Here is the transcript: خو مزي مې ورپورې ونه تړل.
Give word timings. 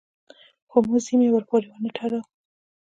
خو 0.69 0.77
مزي 0.89 1.13
مې 1.19 1.27
ورپورې 1.31 1.67
ونه 1.69 1.89
تړل. 1.97 2.23